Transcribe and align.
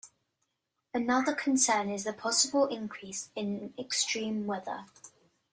Another 0.95 1.35
concern 1.35 1.91
is 1.91 2.07
a 2.07 2.13
possible 2.13 2.65
increase 2.65 3.29
in 3.35 3.71
extreme 3.77 4.47
weather. 4.47 4.87